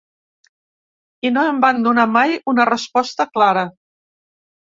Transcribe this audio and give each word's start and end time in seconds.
I 1.29 1.31
no 1.35 1.43
em 1.49 1.59
van 1.65 1.81
donar 1.87 2.05
mai 2.13 2.33
una 2.53 2.65
resposta 2.71 3.29
clara. 3.37 3.67